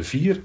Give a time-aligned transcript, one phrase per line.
[0.00, 0.40] 4.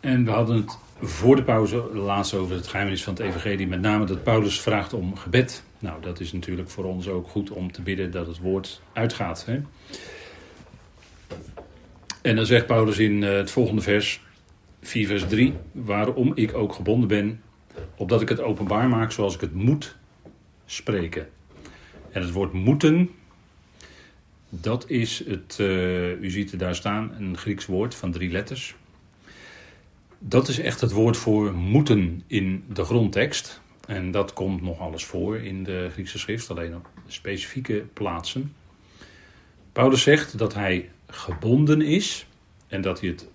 [0.00, 3.66] En we hadden het voor de pauze laatst over het geheimnis van het evangelie.
[3.66, 5.62] Met name dat Paulus vraagt om gebed.
[5.78, 9.46] Nou, dat is natuurlijk voor ons ook goed om te bidden dat het woord uitgaat.
[9.46, 9.60] Hè?
[12.22, 14.20] En dan zegt Paulus in eh, het volgende vers,
[14.82, 17.42] 4 vers 3, waarom ik ook gebonden ben,
[17.96, 19.96] opdat ik het openbaar maak zoals ik het moet
[20.66, 21.28] spreken.
[22.10, 23.10] En het woord moeten,
[24.48, 28.74] dat is het, uh, u ziet er daar staan, een Grieks woord van drie letters.
[30.18, 33.60] Dat is echt het woord voor moeten in de grondtekst.
[33.86, 38.54] En dat komt nog alles voor in de Griekse schrift, alleen op specifieke plaatsen.
[39.72, 42.26] Paulus zegt dat hij gebonden is
[42.66, 43.28] en dat hij het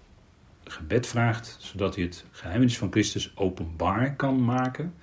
[0.63, 4.93] gebed vraagt, zodat hij het geheimnis van Christus openbaar kan maken,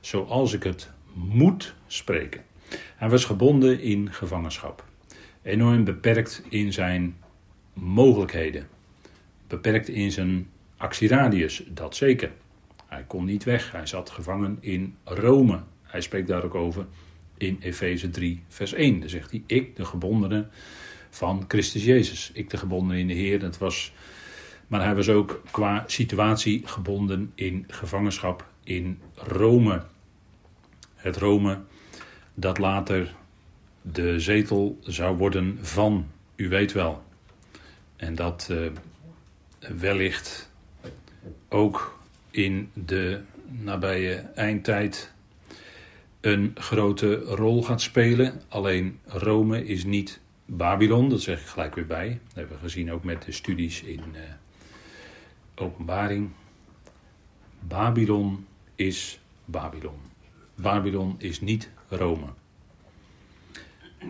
[0.00, 2.44] zoals ik het moet spreken.
[2.96, 4.84] Hij was gebonden in gevangenschap,
[5.42, 7.16] enorm beperkt in zijn
[7.72, 8.68] mogelijkheden,
[9.46, 12.32] beperkt in zijn actieradius, dat zeker.
[12.86, 15.60] Hij kon niet weg, hij zat gevangen in Rome.
[15.82, 16.86] Hij spreekt daar ook over
[17.36, 19.00] in Efeze 3, vers 1.
[19.00, 20.46] Dan zegt hij: Ik, de gebondene
[21.10, 22.30] van Christus Jezus.
[22.34, 23.38] Ik, de gebondene in de Heer.
[23.38, 23.92] Dat was,
[24.66, 29.82] maar hij was ook qua situatie gebonden in gevangenschap in Rome.
[30.94, 31.60] Het Rome
[32.34, 33.14] dat later
[33.92, 37.02] de zetel zou worden van, u weet wel.
[37.96, 38.70] En dat uh,
[39.58, 40.50] wellicht
[41.48, 41.98] ook
[42.30, 45.12] in de nabije eindtijd
[46.20, 48.42] een grote rol gaat spelen.
[48.48, 52.08] Alleen Rome is niet Babylon, dat zeg ik gelijk weer bij.
[52.08, 54.20] Dat hebben we gezien ook met de studies in uh,
[55.54, 56.30] Openbaring.
[57.60, 59.98] Babylon is Babylon.
[60.54, 62.26] Babylon is niet Rome.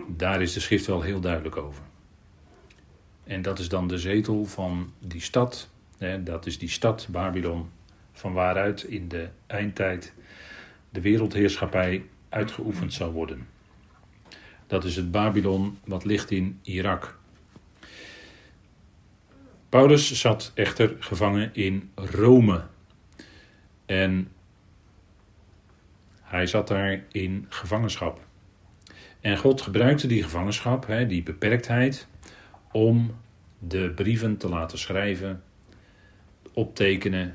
[0.07, 1.83] Daar is de schrift wel heel duidelijk over.
[3.25, 5.71] En dat is dan de zetel van die stad.
[5.99, 7.71] Hè, dat is die stad Babylon,
[8.13, 10.13] van waaruit in de eindtijd
[10.91, 13.47] de wereldheerschappij uitgeoefend zal worden.
[14.67, 17.19] Dat is het Babylon wat ligt in Irak.
[19.69, 22.67] Paulus zat echter gevangen in Rome.
[23.87, 24.33] En
[26.23, 28.28] hij zat daar in gevangenschap.
[29.21, 32.07] En God gebruikte die gevangenschap, die beperktheid,
[32.73, 33.17] om
[33.59, 35.43] de brieven te laten schrijven,
[36.53, 37.35] optekenen,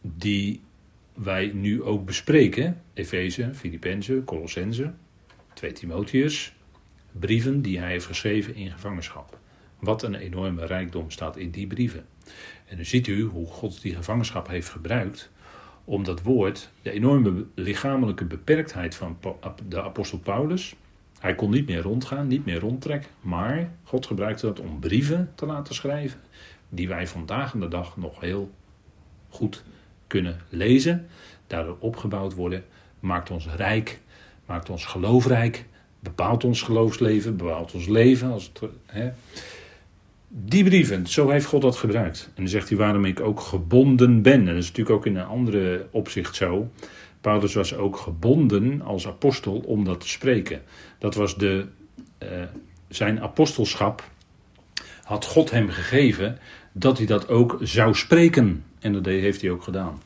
[0.00, 0.60] die
[1.14, 2.82] wij nu ook bespreken.
[2.94, 4.92] Efeze, Filippenzen, Colossense,
[5.52, 6.52] 2 Timotheus.
[7.12, 9.38] Brieven die hij heeft geschreven in gevangenschap.
[9.78, 12.06] Wat een enorme rijkdom staat in die brieven.
[12.66, 15.30] En dan ziet u hoe God die gevangenschap heeft gebruikt
[15.88, 19.18] om dat woord, de enorme lichamelijke beperktheid van
[19.68, 20.74] de apostel Paulus.
[21.18, 25.46] Hij kon niet meer rondgaan, niet meer rondtrekken, maar God gebruikte dat om brieven te
[25.46, 26.20] laten schrijven,
[26.68, 28.50] die wij vandaag de dag nog heel
[29.28, 29.64] goed
[30.06, 31.06] kunnen lezen,
[31.46, 32.64] daardoor opgebouwd worden,
[33.00, 34.00] maakt ons rijk,
[34.46, 35.64] maakt ons geloofrijk,
[36.00, 38.30] bepaalt ons geloofsleven, bepaalt ons leven.
[38.30, 39.10] Als het, hè.
[40.28, 42.24] Die brieven, zo heeft God dat gebruikt.
[42.26, 44.40] En dan zegt hij waarom ik ook gebonden ben.
[44.40, 46.70] En dat is natuurlijk ook in een andere opzicht zo.
[47.20, 50.62] Paulus was ook gebonden als apostel om dat te spreken.
[50.98, 51.66] Dat was de,
[52.22, 52.28] uh,
[52.88, 54.10] zijn apostelschap
[55.02, 56.38] had God hem gegeven
[56.72, 58.64] dat hij dat ook zou spreken.
[58.80, 60.00] En dat heeft hij ook gedaan.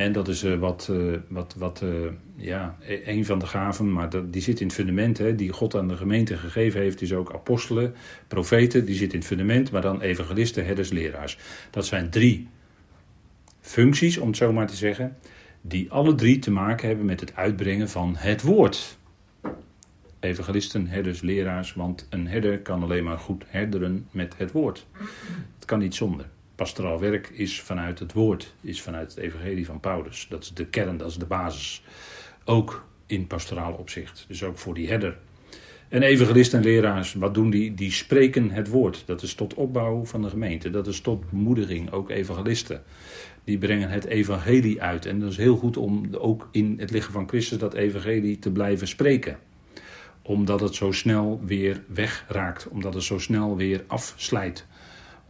[0.00, 1.90] En dat is uh, wat, uh, wat, wat uh,
[2.36, 5.74] ja, e-, een van de gaven, maar die zit in het fundament, hè, die God
[5.74, 7.94] aan de gemeente gegeven heeft, is ook apostelen,
[8.28, 11.38] profeten, die zit in het fundament, maar dan evangelisten, herders, leraars.
[11.70, 12.48] Dat zijn drie
[13.60, 15.16] functies, om het zo maar te zeggen,
[15.60, 18.98] die alle drie te maken hebben met het uitbrengen van het woord.
[20.20, 24.86] Evangelisten, herders, leraars, want een herder kan alleen maar goed herderen met het woord.
[25.54, 26.26] Het kan niet zonder
[26.60, 30.26] pastoraal werk is vanuit het woord, is vanuit het evangelie van Paulus.
[30.28, 31.82] Dat is de kern, dat is de basis.
[32.44, 34.24] Ook in pastoraal opzicht.
[34.28, 35.18] Dus ook voor die herder.
[35.88, 37.74] En evangelisten en leraars, wat doen die?
[37.74, 39.02] Die spreken het woord.
[39.06, 40.70] Dat is tot opbouw van de gemeente.
[40.70, 41.92] Dat is tot bemoediging.
[41.92, 42.82] Ook evangelisten.
[43.44, 45.06] Die brengen het evangelie uit.
[45.06, 48.50] En dat is heel goed om ook in het lichaam van Christus dat evangelie te
[48.50, 49.38] blijven spreken.
[50.22, 52.68] Omdat het zo snel weer wegraakt.
[52.68, 54.66] Omdat het zo snel weer afslijt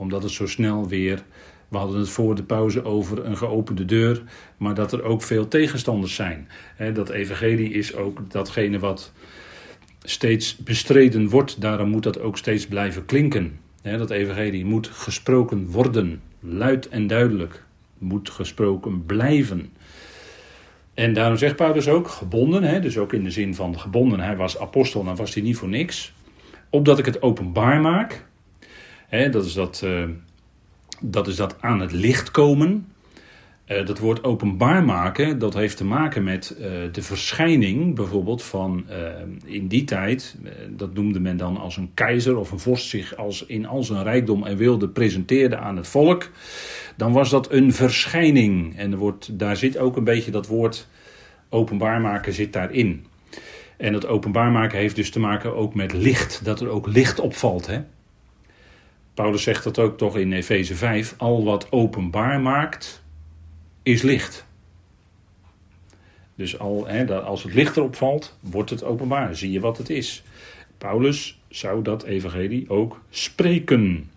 [0.01, 1.23] omdat het zo snel weer.
[1.69, 4.23] We hadden het voor de pauze over een geopende deur,
[4.57, 6.49] maar dat er ook veel tegenstanders zijn.
[6.93, 9.13] dat evangelie is ook datgene wat
[10.03, 13.59] steeds bestreden wordt, daarom moet dat ook steeds blijven klinken.
[13.83, 17.63] dat evangelie moet gesproken worden, luid en duidelijk,
[17.99, 19.73] moet gesproken blijven.
[20.95, 24.59] En daarom zegt Paulus ook, gebonden, dus ook in de zin van gebonden, hij was
[24.59, 26.13] apostel, dan was hij niet voor niks.
[26.71, 28.29] Opdat ik het openbaar maak,
[29.11, 30.05] Dat, is dat, uh,
[31.01, 32.87] dat is dat aan het licht komen.
[33.67, 38.85] Uh, dat woord openbaar maken, dat heeft te maken met uh, de verschijning bijvoorbeeld van
[39.45, 40.37] in die tijd,
[40.69, 44.03] dat noemde men dan als een keizer of een vorst zich als in al zijn
[44.03, 46.31] rijkdom en wilde presenteerde aan het volk.
[46.97, 48.77] Dan was dat een verschijning.
[48.77, 50.89] En wordt, daar zit ook een beetje dat woord
[51.49, 53.07] openbaar maken zit daarin.
[53.77, 57.21] En dat openbaar maken heeft dus te maken ook met licht, dat er ook licht
[57.21, 57.67] opvalt.
[57.67, 57.81] Hè?
[59.21, 63.03] Paulus zegt dat ook toch in Efeze 5, al wat openbaar maakt,
[63.83, 64.47] is licht.
[66.35, 69.37] Dus al, hè, als het licht erop valt, wordt het openbaar.
[69.37, 70.23] Zie je wat het is.
[70.79, 74.11] Paulus zou dat evangelie ook spreken.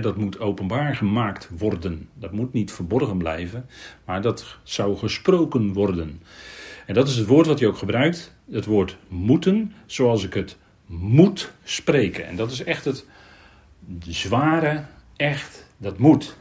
[0.00, 2.08] dat moet openbaar gemaakt worden.
[2.14, 3.66] Dat moet niet verborgen blijven,
[4.04, 6.22] maar dat zou gesproken worden.
[6.86, 8.34] En dat is het woord wat hij ook gebruikt.
[8.50, 10.56] Het woord moeten, zoals ik het
[10.86, 12.26] moet spreken.
[12.26, 13.06] En dat is echt het
[14.00, 14.84] zware,
[15.16, 16.36] echt, dat moet.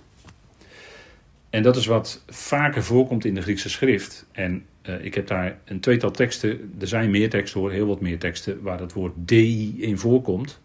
[1.49, 4.25] En dat is wat vaker voorkomt in de Griekse schrift.
[4.31, 8.01] En uh, ik heb daar een tweetal teksten, er zijn meer teksten hoor, heel wat
[8.01, 10.59] meer teksten, waar het woord dei in voorkomt.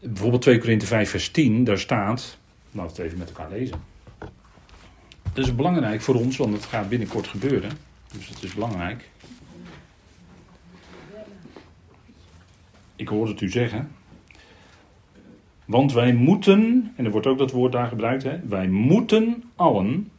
[0.00, 2.38] Bijvoorbeeld 2 Korinthe 5 vers 10, daar staat,
[2.70, 3.80] laten we het even met elkaar lezen.
[5.32, 7.70] Dat is belangrijk voor ons, want het gaat binnenkort gebeuren.
[8.12, 9.08] Dus dat is belangrijk.
[12.96, 13.90] Ik hoorde het u zeggen.
[15.66, 20.10] Want wij moeten, en er wordt ook dat woord daar gebruikt, hè, wij moeten allen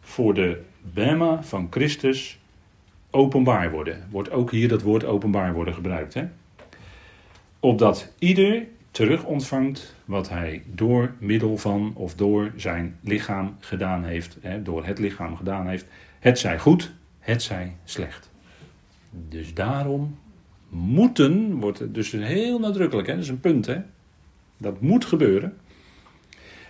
[0.00, 0.60] voor de
[0.92, 2.38] Bema van Christus
[3.10, 4.06] openbaar worden.
[4.10, 6.14] Wordt ook hier dat woord openbaar worden gebruikt.
[6.14, 6.24] Hè?
[7.60, 14.36] Opdat ieder terug ontvangt wat hij door middel van of door zijn lichaam gedaan heeft,
[14.40, 15.86] hè, door het lichaam gedaan heeft.
[16.18, 18.30] Het zij goed, het zij slecht.
[19.28, 20.18] Dus daarom
[20.68, 23.14] moeten, wordt het dus heel nadrukkelijk, hè?
[23.14, 23.76] dat is een punt, hè?
[24.58, 25.56] Dat moet gebeuren.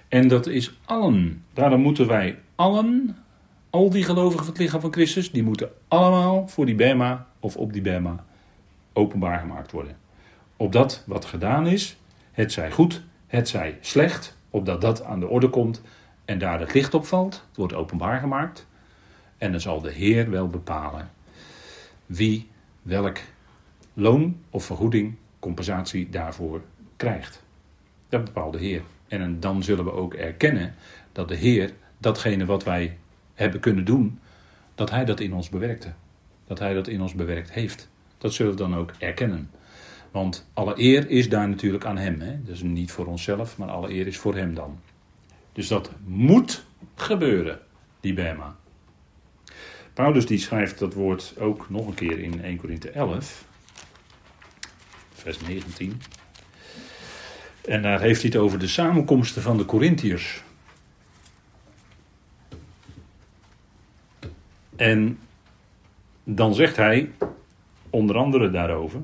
[0.09, 1.45] En dat is allen.
[1.53, 3.17] Daarom moeten wij allen,
[3.71, 7.57] al die gelovigen van het lichaam van Christus, die moeten allemaal voor die Bema of
[7.57, 8.25] op die Bema
[8.93, 9.97] openbaar gemaakt worden.
[10.57, 11.97] Opdat wat gedaan is,
[12.33, 15.83] het zij goed, het zij slecht, opdat dat aan de orde komt
[16.25, 18.67] en daar het licht op valt, het wordt openbaar gemaakt.
[19.39, 21.11] En dan zal de Heer wel bepalen
[22.09, 22.49] wie
[22.83, 23.19] welk
[23.95, 26.63] loon of vergoeding, compensatie daarvoor
[26.97, 27.43] krijgt.
[28.09, 28.83] Dat bepaalt de Heer.
[29.09, 30.75] En dan zullen we ook erkennen
[31.13, 32.97] dat de Heer datgene wat wij
[33.35, 34.21] hebben kunnen doen,
[34.75, 35.93] dat Hij dat in ons bewerkte.
[36.47, 37.89] Dat Hij dat in ons bewerkt heeft.
[38.19, 39.51] Dat zullen we dan ook erkennen.
[40.11, 42.21] Want alle eer is daar natuurlijk aan Hem.
[42.21, 42.43] Hè?
[42.43, 44.81] Dus niet voor onszelf, maar alle eer is voor Hem dan.
[45.53, 46.65] Dus dat moet
[46.95, 47.61] gebeuren,
[48.01, 48.57] die Bema.
[49.93, 53.45] Paulus die schrijft dat woord ook nog een keer in 1 Korinthe 11,
[55.13, 56.01] vers 19.
[57.69, 60.43] En daar heeft hij het over de samenkomsten van de Corinthiërs.
[64.77, 65.19] En
[66.25, 67.11] dan zegt hij
[67.91, 69.03] onder andere daarover.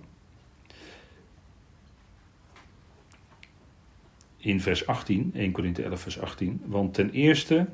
[4.36, 6.62] In vers 18, 1 Korinthe 11, vers 18.
[6.64, 7.66] Want ten eerste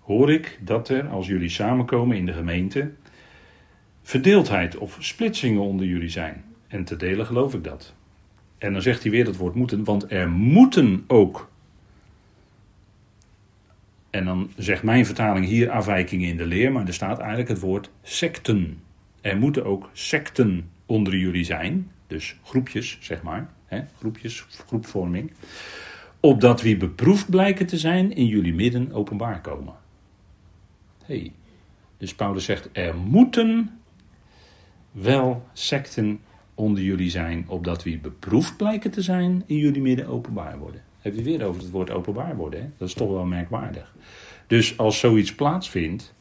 [0.00, 2.92] hoor ik dat er, als jullie samenkomen in de gemeente,
[4.02, 6.44] verdeeldheid of splitsingen onder jullie zijn.
[6.66, 7.94] En te delen geloof ik dat.
[8.58, 11.50] En dan zegt hij weer het woord moeten, want er moeten ook.
[14.10, 17.60] En dan zegt mijn vertaling hier afwijkingen in de leer, maar er staat eigenlijk het
[17.60, 18.80] woord secten.
[19.20, 25.32] Er moeten ook secten onder jullie zijn, dus groepjes, zeg maar, hè, groepjes, groepvorming.
[26.20, 29.74] Opdat wie beproefd blijken te zijn in jullie midden openbaar komen.
[31.04, 31.32] Hey.
[31.98, 33.80] Dus Paulus zegt, er moeten
[34.92, 36.20] wel secten
[36.56, 40.82] onder jullie zijn, opdat wie beproefd blijken te zijn in jullie midden openbaar worden.
[41.00, 42.60] Heb je weer over het woord openbaar worden?
[42.60, 42.66] Hè?
[42.76, 43.94] Dat is toch wel merkwaardig.
[44.46, 46.14] Dus als zoiets plaatsvindt,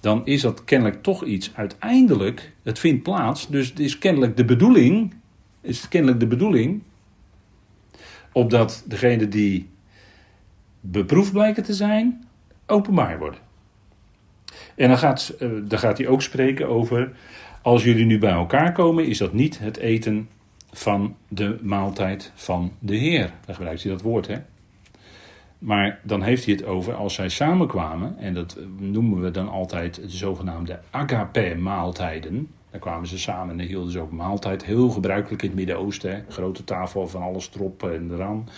[0.00, 2.52] dan is dat kennelijk toch iets uiteindelijk.
[2.62, 5.14] Het vindt plaats, dus het is kennelijk de bedoeling.
[5.60, 6.82] Is kennelijk de bedoeling.
[8.32, 9.68] Opdat degene die
[10.80, 12.24] beproefd blijken te zijn,
[12.66, 13.40] openbaar worden.
[14.74, 17.12] En dan gaat, eh, dan gaat hij ook spreken over
[17.62, 20.28] als jullie nu bij elkaar komen, is dat niet het eten
[20.72, 23.32] van de maaltijd van de Heer.
[23.46, 24.36] Dan gebruikt hij dat woord, hè?
[25.58, 29.94] Maar dan heeft hij het over als zij samenkwamen, en dat noemen we dan altijd
[29.94, 32.48] de zogenaamde agape-maaltijden.
[32.70, 34.64] Dan kwamen ze samen en dan hielden ze ook maaltijd.
[34.64, 36.24] Heel gebruikelijk in het Midden-Oosten.
[36.28, 38.48] Grote tafel van alles erop en eraan.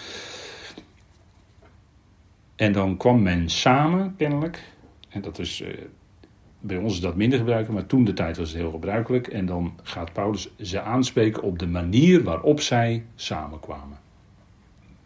[2.57, 4.73] En dan kwam men samen, kennelijk.
[5.09, 5.69] En dat is eh,
[6.65, 9.27] bij ons is dat minder gebruikelijk, maar toen de tijd was het heel gebruikelijk.
[9.27, 13.99] En dan gaat Paulus ze aanspreken op de manier waarop zij samenkwamen.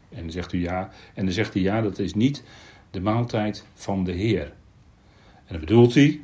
[0.08, 0.90] En dan zegt u ja.
[1.14, 2.44] En dan zegt hij ja, dat is niet
[2.90, 4.52] de maaltijd van de Heer.
[5.46, 6.20] En dan bedoelt hij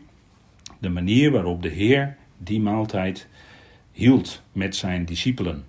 [0.79, 3.29] de manier waarop de Heer die maaltijd
[3.93, 5.65] hield met zijn discipelen.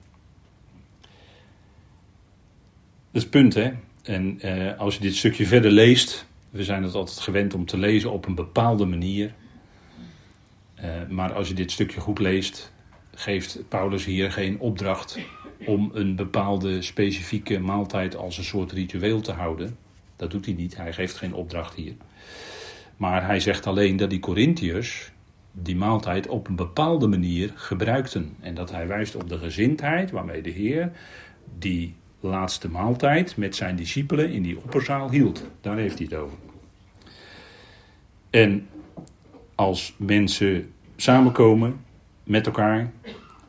[3.12, 3.72] Dat is het punt, hè?
[4.04, 7.78] En eh, als je dit stukje verder leest, we zijn het altijd gewend om te
[7.78, 9.34] lezen op een bepaalde manier.
[10.84, 12.74] Uh, maar als je dit stukje goed leest,
[13.16, 15.20] geeft Paulus hier geen opdracht
[15.66, 19.78] om een bepaalde specifieke maaltijd als een soort ritueel te houden.
[20.16, 21.94] Dat doet hij niet, hij geeft geen opdracht hier.
[22.98, 25.12] Maar hij zegt alleen dat die Corinthiërs
[25.52, 28.36] die maaltijd op een bepaalde manier gebruikten.
[28.40, 30.92] En dat hij wijst op de gezindheid waarmee de Heer
[31.60, 35.50] die laatste maaltijd met zijn discipelen in die opperzaal hield.
[35.62, 36.38] Daar heeft hij het over.
[38.30, 38.68] En
[39.56, 41.82] als mensen samenkomen
[42.24, 42.92] met elkaar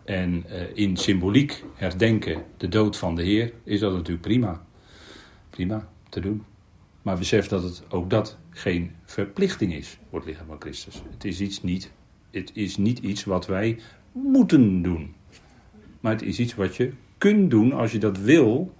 [0.04, 4.64] en uh, in symboliek herdenken de dood van de Heer, is dat natuurlijk prima.
[5.50, 6.44] Prima te doen.
[7.02, 11.02] Maar besef dat het ook dat geen verplichting is voor het lichaam van Christus.
[11.10, 11.90] Het is, iets niet,
[12.30, 13.78] het is niet iets wat wij
[14.12, 15.14] moeten doen.
[16.00, 18.74] Maar het is iets wat je kunt doen als je dat wil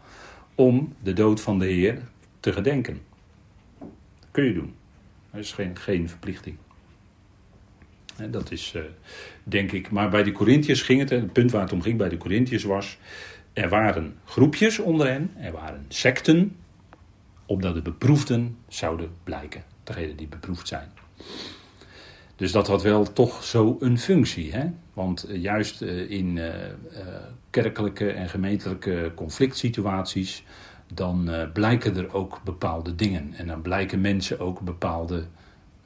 [0.55, 2.03] om de dood van de Heer
[2.41, 3.01] te gedenken.
[3.79, 4.75] Dat kun je doen.
[5.31, 6.57] Dat is geen, geen verplichting.
[8.31, 8.83] Dat is, uh,
[9.45, 9.91] denk ik.
[9.91, 12.65] Maar bij de Corinthiërs ging het, het punt waar het om ging bij de Corinthiërs
[12.65, 12.99] was.
[13.53, 16.57] Er waren groepjes onder hen, er waren secten,
[17.47, 19.63] opdat de beproefden zouden blijken.
[19.85, 20.89] Degenen die beproefd zijn.
[22.37, 24.53] Dus dat had wel toch zo een functie.
[24.53, 24.67] Hè?
[24.93, 26.41] Want uh, juist uh, in
[27.51, 30.45] kerkelijke en gemeentelijke conflict situaties.
[30.95, 33.35] dan blijken er ook bepaalde dingen.
[33.37, 35.25] En dan blijken mensen ook bepaalde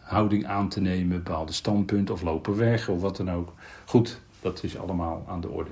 [0.08, 3.52] houding aan te nemen, bepaalde standpunten of lopen weg of wat dan ook.
[3.84, 5.70] Goed, dat is allemaal aan de orde.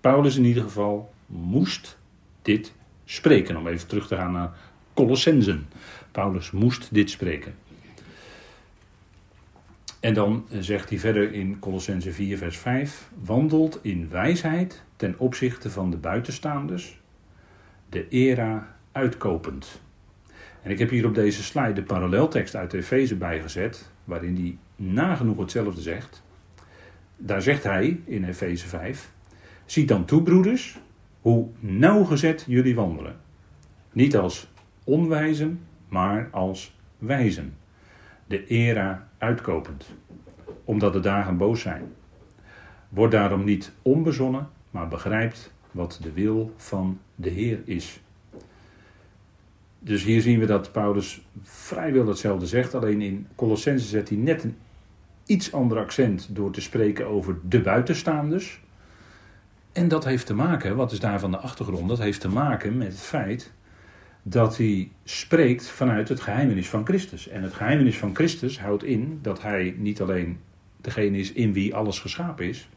[0.00, 1.98] Paulus in ieder geval moest
[2.42, 2.72] dit
[3.04, 3.56] spreken.
[3.56, 4.56] Om even terug te gaan naar
[4.94, 5.68] Colossensen.
[6.10, 7.54] Paulus moest dit spreken.
[10.00, 15.70] En dan zegt hij verder in Colossense 4, vers 5: Wandelt in wijsheid ten opzichte
[15.70, 17.00] van de buitenstaanders,
[17.88, 19.80] de era uitkopend.
[20.64, 25.38] En ik heb hier op deze slide de paralleltekst uit Efeze bijgezet, waarin hij nagenoeg
[25.38, 26.22] hetzelfde zegt.
[27.16, 29.12] Daar zegt hij in Efeze 5:
[29.64, 30.78] Ziet dan toe, broeders,
[31.20, 33.16] hoe nauwgezet jullie wandelen.
[33.92, 34.50] Niet als
[34.84, 37.56] onwijzen, maar als wijzen.
[38.26, 39.94] De era uitkopend,
[40.64, 41.92] omdat de dagen boos zijn.
[42.88, 48.03] Word daarom niet onbezonnen, maar begrijpt wat de wil van de Heer is.
[49.84, 52.74] Dus hier zien we dat Paulus vrijwel hetzelfde zegt.
[52.74, 54.56] Alleen in Colossense zet hij net een
[55.26, 58.60] iets ander accent door te spreken over de buitenstaanders.
[59.72, 61.88] En dat heeft te maken, wat is daar van de achtergrond?
[61.88, 63.52] Dat heeft te maken met het feit
[64.22, 67.28] dat hij spreekt vanuit het geheimenis van Christus.
[67.28, 70.38] En het geheimenis van Christus houdt in dat hij niet alleen
[70.80, 72.68] degene is in wie alles geschapen is,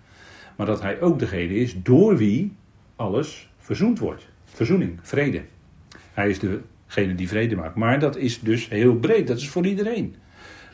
[0.56, 2.56] maar dat hij ook degene is door wie
[2.96, 4.28] alles verzoend wordt.
[4.46, 5.42] Verzoening, vrede.
[6.14, 7.76] Hij is de Degene die vrede maakt.
[7.76, 10.16] Maar dat is dus heel breed, dat is voor iedereen.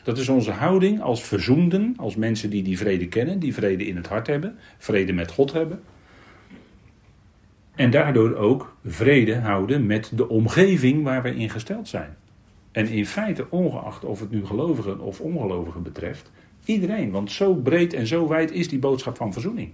[0.04, 3.96] Dat is onze houding als verzoenden, als mensen die die vrede kennen, die vrede in
[3.96, 5.80] het hart hebben, vrede met God hebben.
[7.74, 12.16] En daardoor ook vrede houden met de omgeving waar we in gesteld zijn.
[12.72, 16.30] En in feite, ongeacht of het nu gelovigen of ongelovigen betreft,
[16.64, 17.10] iedereen.
[17.10, 19.72] Want zo breed en zo wijd is die boodschap van verzoening.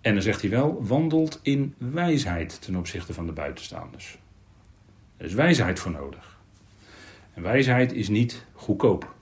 [0.00, 4.18] En dan zegt hij wel, wandelt in wijsheid ten opzichte van de buitenstaanders.
[5.18, 6.38] Er is wijsheid voor nodig.
[7.34, 9.14] En wijsheid is niet goedkoop.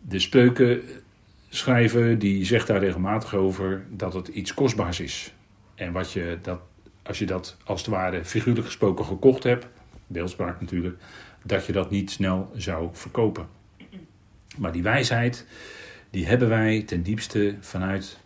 [0.00, 5.34] De spreukenschrijver die zegt daar regelmatig over dat het iets kostbaars is.
[5.74, 6.60] En wat je dat,
[7.02, 9.66] als je dat als het ware figuurlijk gesproken gekocht hebt,
[10.06, 11.02] beeldspraak natuurlijk,
[11.42, 13.48] dat je dat niet snel zou verkopen.
[14.58, 15.46] Maar die wijsheid,
[16.10, 18.18] die hebben wij ten diepste vanuit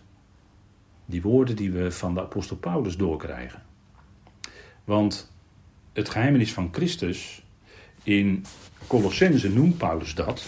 [1.07, 3.63] die woorden die we van de apostel Paulus doorkrijgen.
[4.85, 5.37] Want
[5.93, 7.43] het geheimenis van Christus,
[8.03, 8.45] in
[8.87, 10.45] Colossense noemt Paulus dat,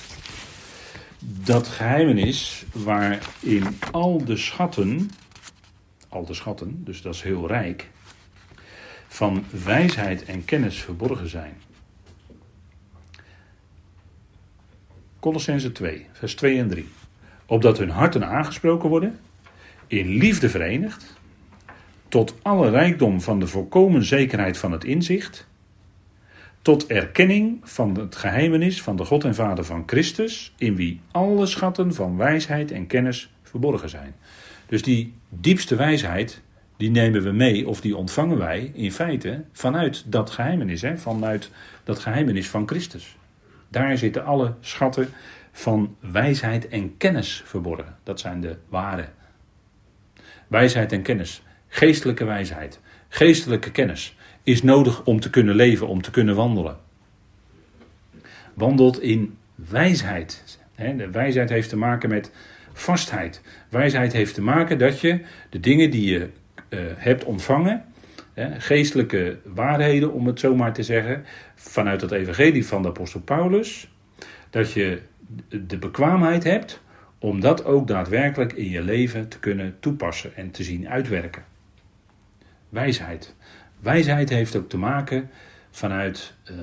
[1.20, 5.10] dat geheimenis waarin al de schatten,
[6.08, 7.88] al de schatten, dus dat is heel rijk,
[9.08, 11.54] van wijsheid en kennis verborgen zijn.
[15.20, 16.88] Colossense 2, vers 2 en 3.
[17.46, 19.20] Opdat hun harten aangesproken worden,
[19.86, 21.19] in liefde verenigd,
[22.10, 25.48] tot alle rijkdom van de volkomen zekerheid van het inzicht,
[26.62, 31.46] tot erkenning van het geheimenis van de God en Vader van Christus, in wie alle
[31.46, 34.14] schatten van wijsheid en kennis verborgen zijn.
[34.66, 36.42] Dus die diepste wijsheid,
[36.76, 40.98] die nemen we mee of die ontvangen wij in feite vanuit dat geheimenis, hè?
[40.98, 41.50] vanuit
[41.84, 43.16] dat geheimenis van Christus.
[43.68, 45.08] Daar zitten alle schatten
[45.52, 47.96] van wijsheid en kennis verborgen.
[48.02, 49.08] Dat zijn de ware.
[50.46, 56.10] Wijsheid en kennis, geestelijke wijsheid, geestelijke kennis is nodig om te kunnen leven, om te
[56.10, 56.76] kunnen wandelen.
[58.54, 60.58] Wandelt in wijsheid.
[60.76, 62.32] De wijsheid heeft te maken met
[62.72, 63.42] vastheid.
[63.68, 66.28] Wijsheid heeft te maken dat je de dingen die je
[66.68, 67.84] uh, hebt ontvangen,
[68.58, 71.24] geestelijke waarheden om het zo maar te zeggen,
[71.54, 73.90] vanuit het evangelie van de apostel Paulus,
[74.50, 75.00] dat je
[75.48, 76.80] de bekwaamheid hebt
[77.18, 81.49] om dat ook daadwerkelijk in je leven te kunnen toepassen en te zien uitwerken.
[82.70, 83.34] Wijsheid.
[83.80, 85.30] Wijsheid heeft ook te maken
[85.70, 86.56] vanuit, uh,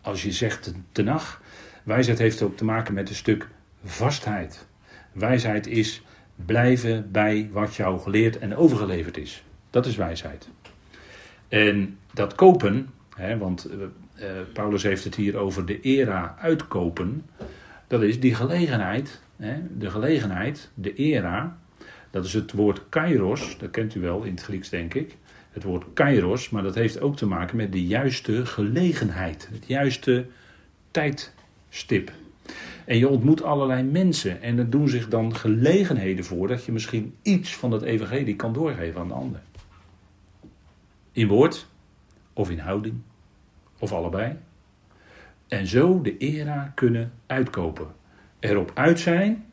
[0.00, 1.42] als je zegt tenag,
[1.82, 3.48] wijsheid heeft ook te maken met een stuk
[3.84, 4.66] vastheid.
[5.12, 6.02] Wijsheid is
[6.36, 9.44] blijven bij wat jou geleerd en overgeleverd is.
[9.70, 10.48] Dat is wijsheid.
[11.48, 17.26] En dat kopen, hè, want uh, Paulus heeft het hier over de era uitkopen.
[17.86, 21.58] Dat is die gelegenheid, hè, de gelegenheid, de era.
[22.14, 25.16] Dat is het woord kairos, dat kent u wel in het Grieks denk ik.
[25.52, 29.48] Het woord kairos, maar dat heeft ook te maken met de juiste gelegenheid.
[29.52, 30.26] Het juiste
[30.90, 32.12] tijdstip.
[32.84, 37.14] En je ontmoet allerlei mensen en er doen zich dan gelegenheden voor dat je misschien
[37.22, 39.40] iets van dat evangelie kan doorgeven aan de ander.
[41.12, 41.66] In woord
[42.32, 42.96] of in houding
[43.78, 44.36] of allebei.
[45.48, 47.86] En zo de era kunnen uitkopen.
[48.38, 49.44] Erop uit zijn,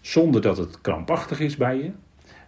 [0.00, 1.90] zonder dat het krampachtig is bij je,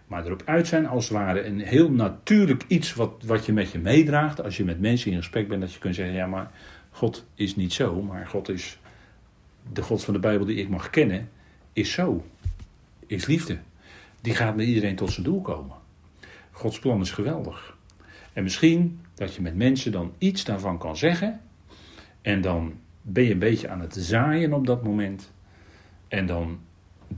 [0.07, 3.71] maar erop uit zijn als het ware een heel natuurlijk iets wat, wat je met
[3.71, 4.43] je meedraagt.
[4.43, 6.51] Als je met mensen in gesprek bent, dat je kunt zeggen: ja, maar
[6.89, 8.79] God is niet zo, maar God is
[9.71, 11.29] de God van de Bijbel die ik mag kennen,
[11.73, 12.25] is zo.
[13.07, 13.57] Is liefde.
[14.21, 15.75] Die gaat met iedereen tot zijn doel komen.
[16.51, 17.77] Gods plan is geweldig.
[18.33, 21.41] En misschien dat je met mensen dan iets daarvan kan zeggen.
[22.21, 25.31] En dan ben je een beetje aan het zaaien op dat moment.
[26.07, 26.59] En dan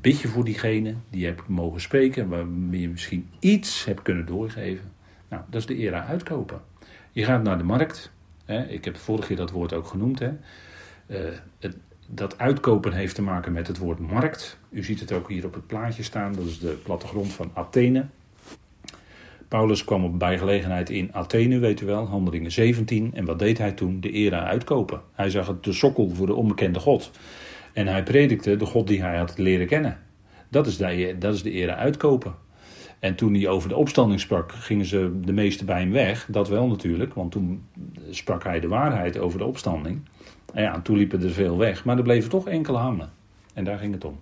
[0.01, 2.29] bid je voor diegene die je hebt mogen spreken.
[2.29, 4.91] Waarmee je misschien iets hebt kunnen doorgeven.
[5.29, 6.61] Nou, dat is de era uitkopen.
[7.11, 8.11] Je gaat naar de markt.
[8.45, 10.19] Hè, ik heb vorige keer dat woord ook genoemd.
[10.19, 10.31] Hè.
[11.59, 11.77] Het,
[12.07, 14.57] dat uitkopen heeft te maken met het woord markt.
[14.69, 18.05] U ziet het ook hier op het plaatje staan, dat is de plattegrond van Athene.
[19.47, 23.11] Paulus kwam op bijgelegenheid in Athene, weet u wel, handelingen 17.
[23.13, 23.99] En wat deed hij toen?
[23.99, 25.01] De era uitkopen.
[25.13, 27.11] Hij zag het de sokkel voor de onbekende God.
[27.75, 29.99] En hij predikte de God die hij had leren kennen.
[30.49, 32.35] Dat is de, dat is de era uitkopen.
[32.99, 36.27] En toen hij over de opstanding sprak, gingen ze de meesten bij hem weg.
[36.29, 37.65] Dat wel natuurlijk, want toen
[38.09, 40.01] sprak hij de waarheid over de opstanding.
[40.53, 43.09] En ja, toen liepen er veel weg, maar er bleven toch enkele hangen.
[43.53, 44.19] En daar ging het om.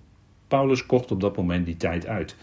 [0.47, 2.35] Paulus kocht op dat moment die tijd uit.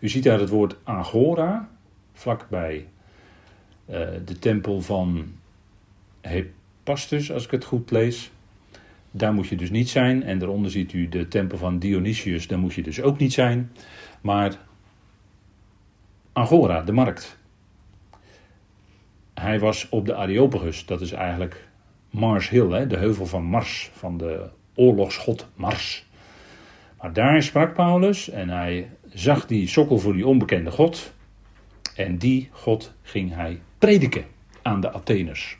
[0.00, 1.68] U ziet daar het woord agora,
[2.12, 2.86] vlakbij
[3.90, 5.32] uh, de tempel van
[6.20, 8.30] Hepastus, als ik het goed lees.
[9.10, 10.22] Daar moet je dus niet zijn.
[10.22, 13.72] En daaronder ziet u de tempel van Dionysius, daar moet je dus ook niet zijn.
[14.20, 14.58] Maar
[16.32, 17.38] Agora, de markt.
[19.34, 21.68] Hij was op de Areopagus, dat is eigenlijk
[22.10, 26.06] Mars Hill, hè, de heuvel van Mars, van de oorlogsgod Mars.
[27.00, 31.12] Maar daar sprak Paulus en hij zag die sokkel voor die onbekende God.
[31.96, 34.24] En die God ging hij prediken
[34.62, 35.58] aan de Atheners.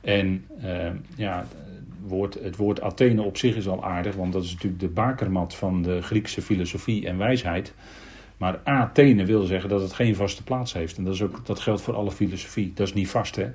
[0.00, 1.46] En uh, ja,
[2.42, 5.82] het woord Athene op zich is al aardig, want dat is natuurlijk de bakermat van
[5.82, 7.74] de Griekse filosofie en wijsheid.
[8.36, 10.96] Maar Athene wil zeggen dat het geen vaste plaats heeft.
[10.96, 12.72] En dat, is ook, dat geldt voor alle filosofie.
[12.74, 13.50] Dat is niet vast, hè?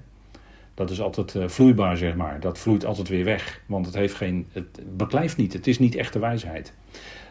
[0.74, 2.40] Dat is altijd uh, vloeibaar, zeg maar.
[2.40, 3.62] Dat vloeit altijd weer weg.
[3.66, 5.54] Want het, heeft geen, het beklijft niet.
[5.54, 6.74] Het is niet echte wijsheid.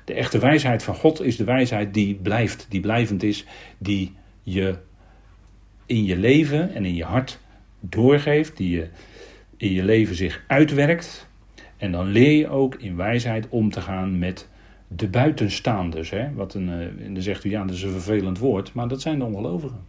[0.04, 3.44] De echte wijsheid van God is de wijsheid die blijft, die blijvend is,
[3.78, 4.78] die je
[5.86, 7.38] in je leven en in je hart
[7.80, 8.88] doorgeeft, die je
[9.56, 11.28] in je leven zich uitwerkt.
[11.76, 14.48] En dan leer je ook in wijsheid om te gaan met
[14.88, 16.10] de buitenstaanders.
[16.10, 16.32] Hè?
[16.34, 19.18] Wat een, uh, dan zegt u ja, dat is een vervelend woord, maar dat zijn
[19.18, 19.80] de ongelovigen.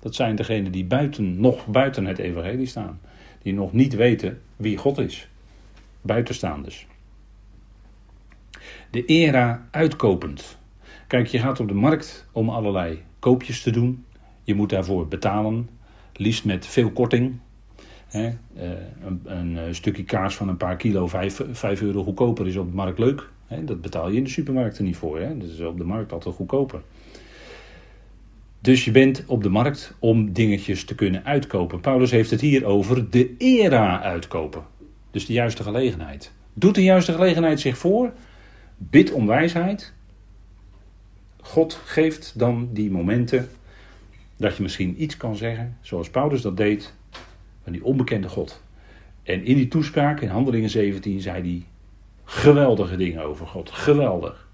[0.00, 3.00] Dat zijn degenen die buiten, nog buiten het evangelie staan.
[3.42, 5.28] Die nog niet weten wie God is.
[6.00, 6.86] Buitenstaanders.
[8.90, 10.58] De era uitkopend.
[11.06, 14.04] Kijk, je gaat op de markt om allerlei koopjes te doen.
[14.42, 15.68] Je moet daarvoor betalen.
[16.12, 17.38] Liefst met veel korting.
[18.12, 18.24] Eh,
[19.04, 22.76] een, een, eh, stukje kaas van een paar kilo, 5 euro goedkoper is op de
[22.76, 23.30] markt leuk.
[23.64, 25.20] dat betaal je in de supermarkten niet voor.
[25.20, 26.80] Dat is op de markt altijd goedkoper.
[28.60, 31.80] Dus je bent op de markt om dingetjes te kunnen uitkopen.
[31.80, 34.62] Paulus heeft het hier over de era uitkopen.
[35.10, 36.32] Dus de juiste gelegenheid.
[36.52, 38.12] Doet de juiste gelegenheid zich voor?
[38.76, 39.92] Bid om wijsheid.
[41.40, 43.48] God geeft dan die momenten
[44.36, 46.94] dat je misschien iets kan zeggen, zoals Paulus dat deed,
[47.62, 48.62] van die onbekende God.
[49.22, 51.66] En in die toespraak in Handelingen 17 zei hij
[52.24, 53.70] geweldige dingen over God.
[53.70, 54.48] Geweldig.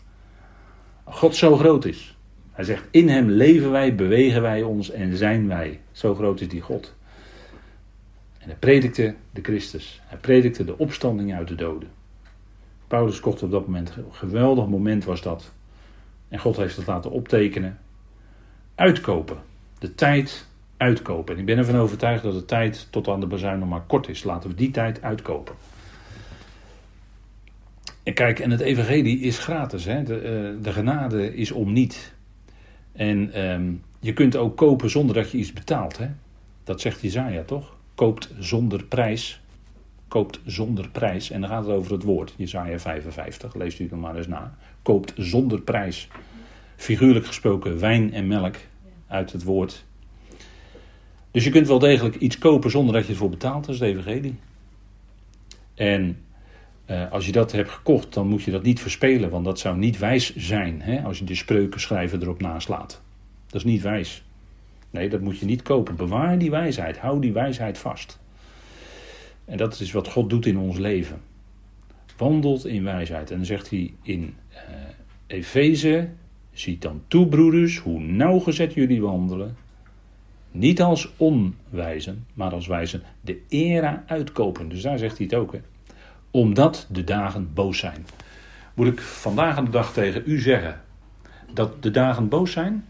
[1.05, 2.17] God zo groot is.
[2.53, 5.81] Hij zegt, in hem leven wij, bewegen wij ons en zijn wij.
[5.93, 6.95] Zo groot is die God.
[8.39, 10.01] En hij predikte de Christus.
[10.05, 11.89] Hij predikte de opstanding uit de doden.
[12.87, 15.53] Paulus kocht op dat moment, een geweldig moment was dat.
[16.29, 17.79] En God heeft het laten optekenen.
[18.75, 19.39] Uitkopen.
[19.79, 20.48] De tijd
[20.79, 21.35] uitkopen.
[21.35, 24.09] En ik ben ervan overtuigd dat de tijd tot aan de bazuin nog maar kort
[24.09, 24.25] is.
[24.25, 25.55] Laten we die tijd uitkopen.
[28.03, 29.85] En kijk, en het evangelie is gratis.
[29.85, 30.03] Hè?
[30.03, 32.15] De, uh, de genade is om niet.
[32.93, 35.99] En um, je kunt ook kopen zonder dat je iets betaalt.
[35.99, 36.09] Hè?
[36.65, 37.77] Dat zegt Jezaja toch?
[37.95, 39.41] Koopt zonder prijs.
[40.09, 41.31] Koopt zonder prijs.
[41.31, 42.35] En dan gaat het over het woord.
[42.37, 44.57] Jezaja 55, leest u dan maar eens na.
[44.83, 46.09] Koopt zonder prijs.
[46.77, 48.57] Figuurlijk gesproken wijn en melk
[49.07, 49.87] uit het woord.
[51.39, 53.65] Dus je kunt wel degelijk iets kopen zonder dat je ervoor betaalt.
[53.65, 54.35] Dat is de evangelie.
[55.75, 56.19] En
[56.91, 59.77] uh, als je dat hebt gekocht, dan moet je dat niet verspelen, want dat zou
[59.77, 63.03] niet wijs zijn hè, als je de spreuken schrijven erop naslaat.
[63.47, 64.25] Dat is niet wijs.
[64.91, 65.97] Nee, dat moet je niet kopen.
[65.97, 68.19] Bewaar die wijsheid, hou die wijsheid vast.
[69.45, 71.21] En dat is wat God doet in ons leven.
[72.17, 73.31] Wandelt in wijsheid.
[73.31, 74.59] En dan zegt hij in uh,
[75.27, 76.09] Efeze,
[76.53, 79.57] ziet dan toe broeders, hoe nauwgezet jullie wandelen.
[80.51, 84.69] Niet als onwijzen, maar als wijzen de era uitkopen.
[84.69, 85.53] Dus daar zegt hij het ook.
[85.53, 85.61] Hè
[86.31, 88.07] omdat de dagen boos zijn.
[88.75, 90.81] Moet ik vandaag aan de dag tegen u zeggen
[91.53, 92.87] dat de dagen boos zijn?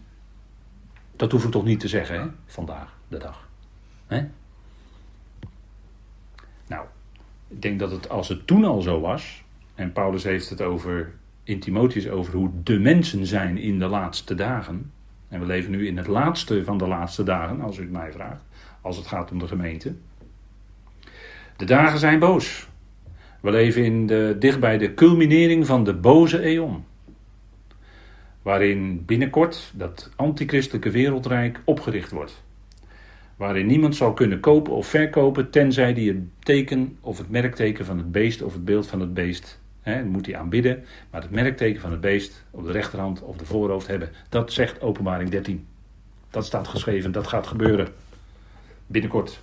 [1.15, 2.27] Dat hoef ik toch niet te zeggen, hè?
[2.45, 3.47] Vandaag de dag.
[4.07, 4.27] Hè?
[6.67, 6.85] Nou,
[7.47, 9.43] ik denk dat het als het toen al zo was,
[9.75, 14.35] en Paulus heeft het over in Timotheus over hoe de mensen zijn in de laatste
[14.35, 14.91] dagen.
[15.29, 18.11] En we leven nu in het laatste van de laatste dagen, als u het mij
[18.11, 18.43] vraagt,
[18.81, 19.93] als het gaat om de gemeente.
[21.57, 22.67] De dagen zijn boos.
[23.41, 26.83] We leven in de, dicht bij de culminering van de boze eon.
[28.41, 32.43] Waarin binnenkort dat antichristelijke wereldrijk opgericht wordt.
[33.35, 37.97] Waarin niemand zal kunnen kopen of verkopen tenzij die het teken of het merkteken van
[37.97, 40.85] het beest of het beeld van het beest hè, moet hij aanbidden.
[41.09, 44.09] Maar het merkteken van het beest op de rechterhand of de voorhoofd hebben.
[44.29, 45.67] Dat zegt openbaring 13.
[46.29, 47.87] Dat staat geschreven, dat gaat gebeuren.
[48.87, 49.39] Binnenkort.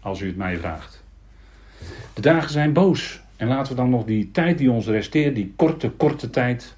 [0.00, 1.04] Als u het mij vraagt.
[2.14, 3.20] De dagen zijn boos.
[3.36, 6.76] En laten we dan nog die tijd die ons resteert, die korte, korte tijd.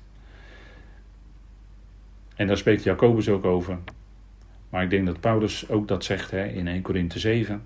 [2.35, 3.79] En daar spreekt Jacobus ook over.
[4.69, 7.65] Maar ik denk dat Paulus ook dat zegt in 1 Korinthe 7.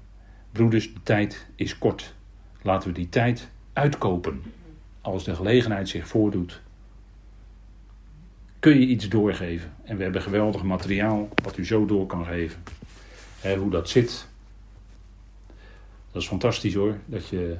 [0.52, 2.14] Broeders, de tijd is kort.
[2.62, 4.42] Laten we die tijd uitkopen.
[5.03, 6.61] Als de gelegenheid zich voordoet.
[8.59, 9.73] Kun je iets doorgeven.
[9.85, 12.62] En we hebben geweldig materiaal wat u zo door kan geven.
[13.41, 14.29] Hè, hoe dat zit,
[16.12, 16.97] dat is fantastisch hoor.
[17.07, 17.57] Dat, je,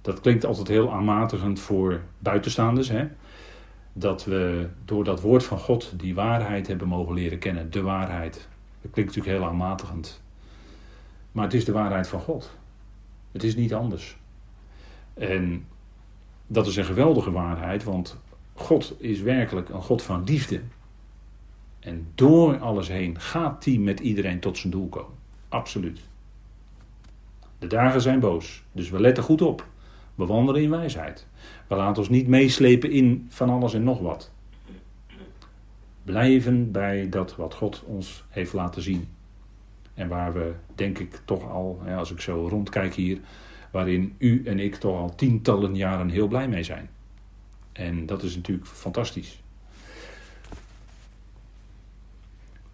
[0.00, 2.88] dat klinkt altijd heel aanmatigend voor buitenstaanders.
[2.88, 3.08] Hè?
[3.92, 7.70] Dat we door dat woord van God die waarheid hebben mogen leren kennen.
[7.70, 8.48] De waarheid.
[8.82, 10.20] Dat klinkt natuurlijk heel aanmatigend.
[11.32, 12.56] Maar het is de waarheid van God.
[13.32, 14.16] Het is niet anders.
[15.14, 15.66] En
[16.46, 18.16] dat is een geweldige waarheid, want
[18.54, 20.60] God is werkelijk een God van liefde.
[21.80, 25.14] En door alles heen gaat hij met iedereen tot zijn doel komen.
[25.48, 26.00] Absoluut.
[27.58, 29.66] De dagen zijn boos, dus we letten goed op.
[30.14, 31.26] We wandelen in wijsheid.
[31.66, 34.30] We laten ons niet meeslepen in van alles en nog wat.
[36.02, 39.08] Blijven bij dat wat God ons heeft laten zien.
[39.94, 43.18] En waar we, denk ik, toch al, als ik zo rondkijk hier,
[43.70, 46.88] waarin u en ik toch al tientallen jaren heel blij mee zijn.
[47.72, 49.40] En dat is natuurlijk fantastisch.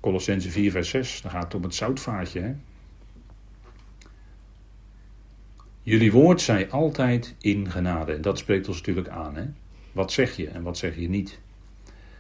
[0.01, 2.41] Colossense 4, vers 6, dan gaat het om het zoutvaatje.
[2.41, 2.55] Hè?
[5.83, 8.13] Jullie woord zij altijd in genade.
[8.13, 9.37] En dat spreekt ons natuurlijk aan.
[9.37, 9.45] Hè?
[9.93, 11.39] Wat zeg je en wat zeg je niet?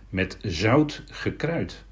[0.08, 1.84] Met zout gekruid.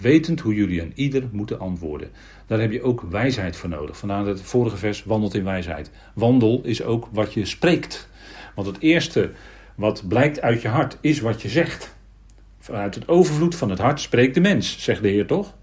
[0.00, 2.10] Wetend hoe jullie aan ieder moeten antwoorden.
[2.46, 3.96] Daar heb je ook wijsheid voor nodig.
[3.98, 5.90] Vandaar het vorige vers wandelt in wijsheid.
[6.14, 8.08] Wandel is ook wat je spreekt.
[8.54, 9.30] Want het eerste
[9.74, 11.96] wat blijkt uit je hart is wat je zegt.
[12.58, 15.54] Vanuit het overvloed van het hart spreekt de mens, zegt de Heer toch?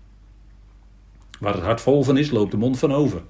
[1.40, 3.22] Waar het hart vol van is, loopt de mond van over.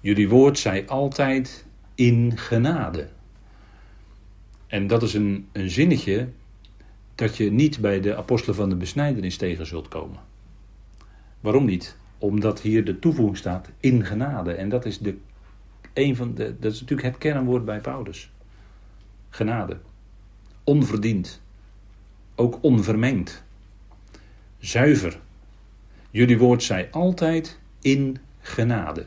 [0.00, 1.64] Jullie woord zij altijd
[1.94, 3.08] in genade.
[4.66, 6.28] En dat is een, een zinnetje
[7.14, 10.20] dat je niet bij de apostelen van de besnijdenis tegen zult komen.
[11.40, 11.96] Waarom niet?
[12.18, 14.52] Omdat hier de toevoeging staat in genade.
[14.52, 15.16] En dat is, de,
[15.92, 18.30] een van de, dat is natuurlijk het kernwoord bij Paulus.
[19.30, 19.78] Genade.
[20.64, 21.40] Onverdiend.
[22.34, 23.44] Ook onvermengd.
[24.58, 25.18] zuiver.
[26.10, 29.06] Jullie woord zij altijd in genade.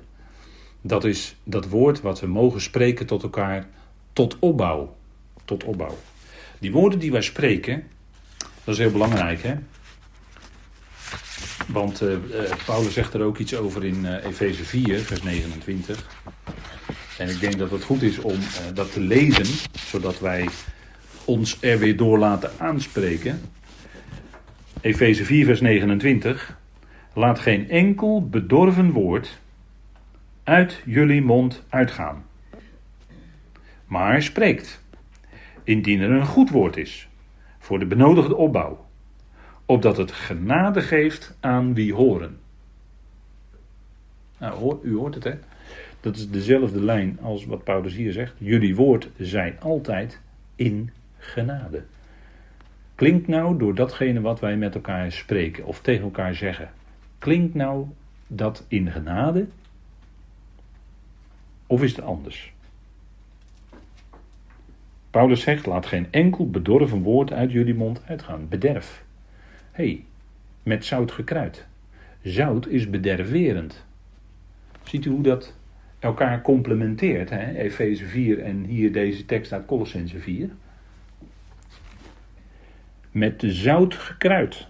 [0.82, 3.68] Dat is dat woord wat we mogen spreken tot elkaar
[4.14, 4.96] tot opbouw.
[5.46, 5.98] Tot opbouw.
[6.60, 7.84] Die woorden die wij spreken,
[8.66, 9.56] dat is heel belangrijk hè.
[11.68, 12.18] Want uh,
[12.66, 16.08] Paulus zegt er ook iets over in uh, Efeze 4, vers 29.
[17.18, 18.40] En ik denk dat het goed is om
[18.74, 20.50] dat te lezen, zodat wij
[21.26, 23.42] ons er weer door laten aanspreken.
[24.82, 26.58] Efeze 4, vers 29.
[27.14, 29.40] Laat geen enkel bedorven woord
[30.44, 32.26] uit jullie mond uitgaan.
[33.86, 34.82] Maar spreekt,
[35.64, 37.08] indien er een goed woord is,
[37.66, 38.86] voor de benodigde opbouw,
[39.66, 42.40] opdat het genade geeft aan wie horen.
[44.38, 45.34] Nou, u hoort het, hè?
[46.00, 48.34] Dat is dezelfde lijn als wat Paulus hier zegt.
[48.38, 50.22] Jullie woord zijn altijd
[50.56, 51.84] in genade.
[52.96, 56.70] Klinkt nou door datgene wat wij met elkaar spreken of tegen elkaar zeggen.
[57.18, 57.88] Klinkt nou
[58.28, 59.48] dat in genade?
[61.68, 62.54] Of is het anders?
[65.16, 68.48] Paulus zegt: laat geen enkel bedorven woord uit jullie mond uitgaan.
[68.50, 69.04] Bederf.
[69.72, 70.06] Hé, hey,
[70.64, 71.68] met zout gekruid.
[72.22, 73.86] Zout is bederverend.
[74.84, 75.54] Ziet u hoe dat
[76.00, 77.32] elkaar complementeert?
[77.32, 80.50] Efeze 4 en hier deze tekst uit Colossense 4
[83.12, 84.68] met zout gekruid.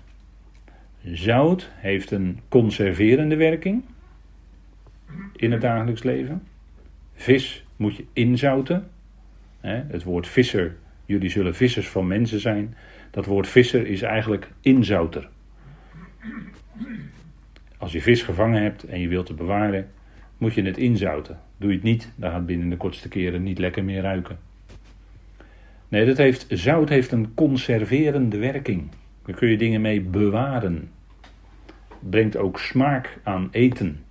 [1.03, 3.84] Zout heeft een conserverende werking
[5.36, 6.43] in het dagelijks leven.
[7.13, 8.89] Vis moet je inzouten.
[9.65, 10.75] Het woord visser,
[11.06, 12.75] jullie zullen vissers van mensen zijn.
[13.12, 15.30] Dat woord visser is eigenlijk inzouter.
[17.78, 19.88] Als je vis gevangen hebt en je wilt het bewaren,
[20.38, 21.39] moet je het inzouten.
[21.58, 24.38] Doe je het niet, dan gaat het binnen de kortste keren niet lekker meer ruiken.
[25.88, 28.89] Nee, dat heeft, zout heeft een conserverende werking.
[29.25, 30.89] Daar kun je dingen mee bewaren.
[31.99, 34.04] Brengt ook smaak aan eten.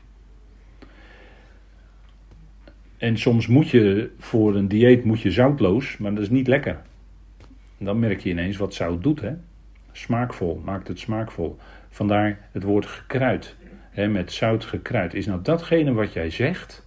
[2.97, 6.83] En soms moet je voor een dieet moet je zoutloos, maar dat is niet lekker.
[7.79, 9.21] Dan merk je ineens wat zout doet.
[9.21, 9.33] Hè?
[9.93, 11.57] Smaakvol, maakt het smaakvol.
[11.91, 13.57] Vandaar het woord gekruid.
[13.91, 15.15] Hè, met zout gekruid.
[15.15, 16.85] Is nou datgene wat jij zegt,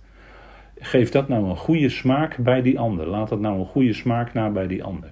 [0.80, 3.08] Geef dat nou een goede smaak bij die ander.
[3.08, 5.12] Laat dat nou een goede smaak na bij die ander.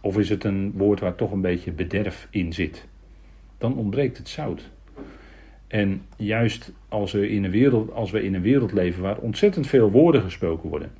[0.00, 2.86] Of is het een woord waar toch een beetje bederf in zit?
[3.58, 4.70] Dan ontbreekt het zout.
[5.68, 10.22] En juist als we, in een wereld, als in wereld leven waar ontzettend veel woorden
[10.22, 10.90] gesproken worden.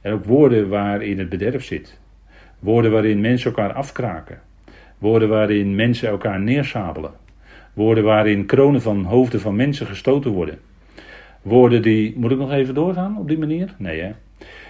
[0.00, 1.98] En ook woorden waarin het bederf zit.
[2.58, 4.40] Woorden waarin mensen elkaar afkraken.
[4.98, 7.10] Woorden waarin mensen elkaar neersabelen.
[7.72, 10.58] Woorden waarin kronen van hoofden van mensen gestoten worden.
[11.42, 12.14] Woorden die.
[12.16, 13.74] Moet ik nog even doorgaan op die manier?
[13.78, 14.12] Nee, hè?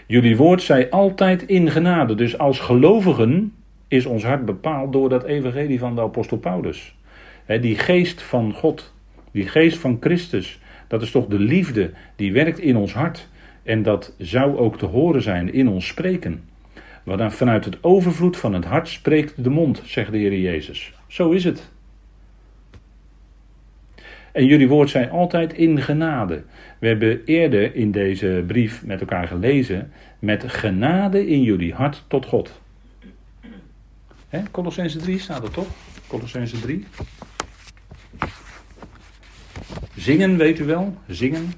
[0.06, 2.14] Jullie woord zij altijd in genade.
[2.14, 3.52] Dus als gelovigen
[3.88, 6.96] is ons hart bepaald door dat evangelie van de apostel Paulus.
[7.60, 8.94] die geest van God,
[9.32, 13.28] die geest van Christus, dat is toch de liefde die werkt in ons hart.
[13.62, 16.44] En dat zou ook te horen zijn in ons spreken.
[17.02, 20.92] Want vanuit het overvloed van het hart spreekt de mond, zegt de Heer Jezus.
[21.06, 21.70] Zo is het.
[24.32, 26.42] En jullie woord zijn altijd in genade.
[26.78, 29.92] We hebben eerder in deze brief met elkaar gelezen.
[30.18, 32.60] Met genade in jullie hart tot God.
[34.50, 35.66] Colossense 3 staat er toch?
[36.06, 36.86] Colossense 3.
[40.02, 40.96] Zingen, weet u wel?
[41.08, 41.52] Zingen.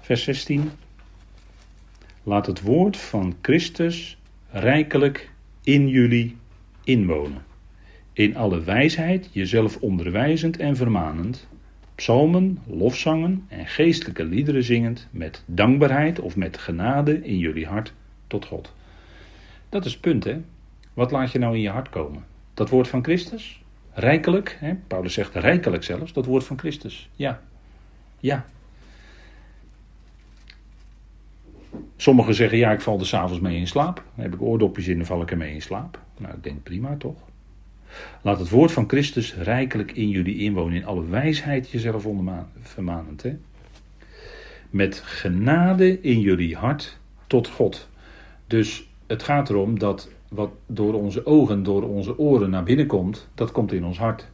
[0.00, 0.70] Vers 16.
[2.22, 4.18] Laat het woord van Christus
[4.50, 5.30] rijkelijk
[5.62, 6.36] in jullie
[6.84, 7.44] inwonen.
[8.12, 11.48] In alle wijsheid jezelf onderwijzend en vermanend,
[11.94, 17.92] psalmen, lofzangen en geestelijke liederen zingend met dankbaarheid of met genade in jullie hart
[18.26, 18.78] tot God.
[19.70, 20.40] Dat is het punt, hè?
[20.94, 22.24] Wat laat je nou in je hart komen?
[22.54, 23.62] Dat woord van Christus?
[23.92, 24.74] Rijkelijk, hè?
[24.74, 27.10] Paulus zegt rijkelijk zelfs, dat woord van Christus.
[27.14, 27.40] Ja,
[28.18, 28.46] ja,
[31.96, 34.04] Sommigen zeggen, ja, ik val er s'avonds mee in slaap.
[34.14, 36.00] Dan heb ik oordopjes in, dan val ik ermee in slaap.
[36.18, 37.18] Nou, ik denk prima toch?
[38.22, 40.76] Laat het woord van Christus rijkelijk in jullie inwonen.
[40.76, 42.06] In alle wijsheid jezelf
[42.60, 43.22] vermanend.
[43.22, 43.36] Hè?
[44.70, 47.88] Met genade in jullie hart tot God.
[48.46, 53.28] Dus het gaat erom dat wat door onze ogen, door onze oren naar binnen komt,
[53.34, 54.28] dat komt in ons hart.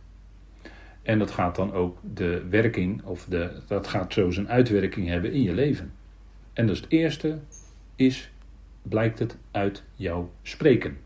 [1.03, 5.33] En dat gaat dan ook de werking, of de, dat gaat zo zijn uitwerking hebben
[5.33, 5.93] in je leven.
[6.53, 7.39] En dus het eerste
[7.95, 8.31] is,
[8.83, 10.97] blijkt het uit jouw spreken.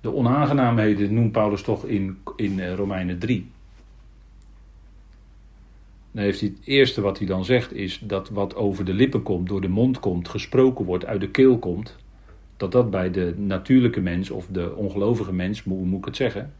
[0.00, 3.50] De onaangenaamheden noemt Paulus toch in, in eh, Romeinen 3.
[6.18, 9.22] Dan heeft hij het eerste wat hij dan zegt is dat wat over de lippen
[9.22, 11.96] komt, door de mond komt, gesproken wordt, uit de keel komt.
[12.56, 16.52] Dat dat bij de natuurlijke mens of de ongelovige mens, hoe moet ik het zeggen?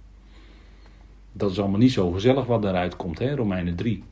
[1.32, 4.04] Dat is allemaal niet zo gezellig wat daaruit komt, hè, Romeinen 3.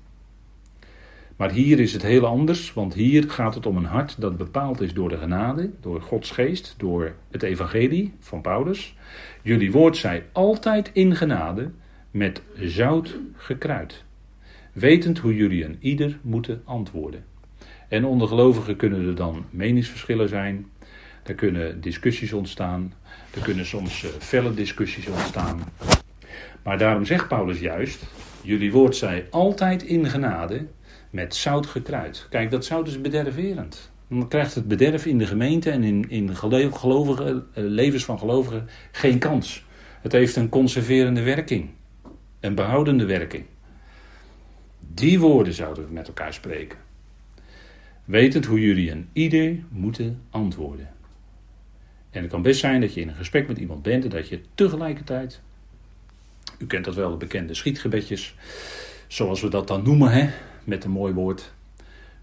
[1.36, 4.80] Maar hier is het heel anders, want hier gaat het om een hart dat bepaald
[4.80, 8.96] is door de genade, door Gods geest, door het evangelie van Paulus.
[9.42, 11.70] Jullie woord zij altijd in genade,
[12.10, 14.04] met zout gekruid.
[14.76, 17.24] Wetend hoe jullie een ieder moeten antwoorden.
[17.88, 20.66] En onder gelovigen kunnen er dan meningsverschillen zijn.
[21.22, 22.92] Er kunnen discussies ontstaan.
[23.34, 25.60] Er kunnen soms uh, felle discussies ontstaan.
[26.62, 28.02] Maar daarom zegt Paulus juist:
[28.42, 30.66] Jullie woord zij altijd in genade,
[31.10, 32.26] met zout gekruid.
[32.30, 33.90] Kijk, dat zout is bederverend.
[34.08, 38.68] Dan krijgt het bederf in de gemeente en in, in gelovige, eh, levens van gelovigen
[38.92, 39.64] geen kans.
[40.02, 41.70] Het heeft een conserverende werking,
[42.40, 43.44] een behoudende werking.
[44.96, 46.78] Die woorden zouden we met elkaar spreken.
[48.04, 50.88] Wetend hoe jullie een ieder moeten antwoorden.
[52.10, 54.28] En het kan best zijn dat je in een gesprek met iemand bent en dat
[54.28, 55.40] je tegelijkertijd,
[56.58, 58.34] u kent dat wel, de bekende schietgebedjes,
[59.06, 60.30] zoals we dat dan noemen, hè,
[60.64, 61.52] met een mooi woord.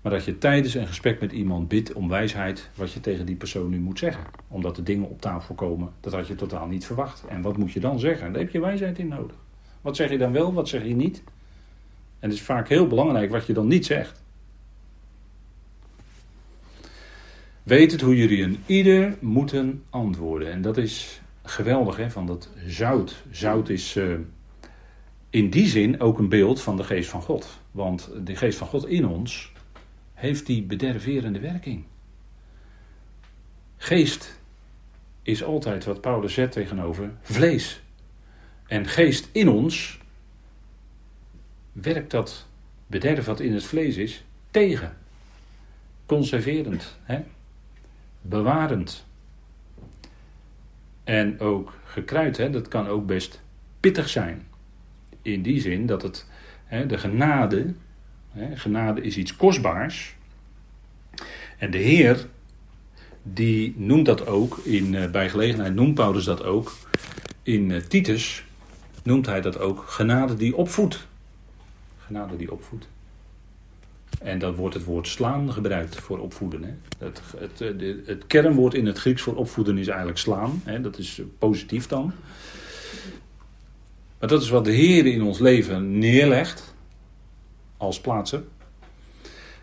[0.01, 3.36] Maar dat je tijdens een gesprek met iemand bidt om wijsheid wat je tegen die
[3.36, 4.23] persoon nu moet zeggen.
[4.47, 7.23] Omdat de dingen op tafel komen, dat had je totaal niet verwacht.
[7.27, 8.31] En wat moet je dan zeggen?
[8.31, 9.36] Daar heb je wijsheid in nodig.
[9.81, 11.23] Wat zeg je dan wel, wat zeg je niet?
[12.23, 14.23] En het is vaak heel belangrijk wat je dan niet zegt.
[17.63, 20.51] Weet het hoe jullie een ieder moeten antwoorden.
[20.51, 23.23] En dat is geweldig, hè, van dat zout.
[23.31, 24.15] Zout is uh,
[25.29, 27.59] in die zin ook een beeld van de geest van God.
[27.71, 29.51] Want de geest van God in ons
[30.13, 31.83] heeft die bederverende werking.
[33.77, 34.39] Geest
[35.21, 37.81] is altijd wat Paulus zet tegenover vlees.
[38.67, 40.01] En geest in ons
[41.73, 42.47] werkt dat
[42.88, 44.97] bederf wat in het vlees is tegen.
[46.05, 47.23] Conserverend, hè?
[48.21, 49.05] bewarend.
[51.03, 52.49] En ook gekruid, hè?
[52.49, 53.41] dat kan ook best
[53.79, 54.47] pittig zijn.
[55.21, 56.25] In die zin dat het
[56.88, 57.73] de genade,
[58.53, 60.15] genade is iets kostbaars.
[61.57, 62.27] En de Heer,
[63.23, 66.75] die noemt dat ook, in, eh, bij gelegenheid noemt Paulus dat ook.
[67.43, 68.43] In eh, Titus
[69.03, 71.07] noemt hij dat ook genade die opvoedt.
[72.13, 72.88] Genade die opvoedt.
[74.19, 76.63] En dan wordt het woord slaan gebruikt voor opvoeden.
[76.63, 76.73] Hè.
[77.06, 80.62] Het, het, eh, het, kernwoord in het Grieks voor opvoeden is eigenlijk slaan.
[80.63, 80.82] Hè.
[80.82, 82.13] Dat is positief dan.
[84.19, 86.76] Maar dat is wat de Heer in ons leven neerlegt
[87.78, 88.47] als plaatsen.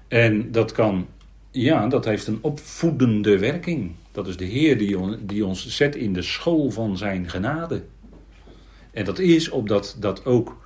[0.09, 1.07] En dat kan,
[1.51, 3.93] ja, dat heeft een opvoedende werking.
[4.13, 7.83] Dat is de Heer die, die ons zet in de school van zijn genade.
[8.91, 10.57] En dat is opdat dat ook,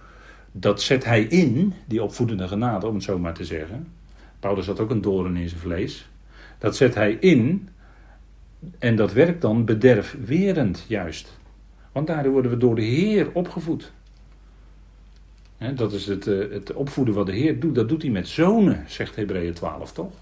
[0.57, 3.87] dat zet hij in, die opvoedende genade, om het zo maar te zeggen.
[4.41, 6.09] Paulus had ook een doorn in zijn vlees.
[6.59, 7.69] Dat zet hij in
[8.79, 11.39] en dat werkt dan bederfwerend juist.
[11.93, 13.93] Want daardoor worden we door de Heer opgevoed.
[15.75, 17.75] dat is het, eh, het opvoeden wat de Heer doet.
[17.75, 20.13] Dat doet hij met zonen, zegt Hebreeën 12 toch?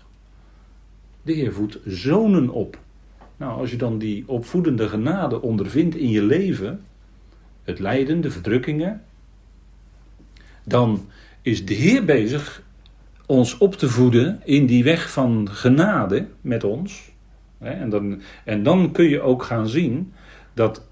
[1.22, 2.78] De Heer voedt zonen op.
[3.36, 6.80] Nou, als je dan die opvoedende genade ondervindt in je leven,
[7.62, 9.02] het lijden, de verdrukkingen,
[10.64, 11.08] dan
[11.42, 12.62] is de Heer bezig
[13.26, 17.10] ons op te voeden in die weg van genade met ons.
[17.58, 20.12] En dan, en dan kun je ook gaan zien
[20.54, 20.86] dat